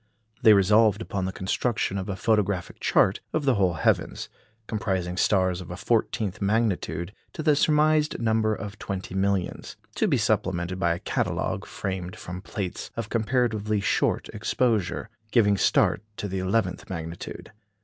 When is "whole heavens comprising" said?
3.53-5.15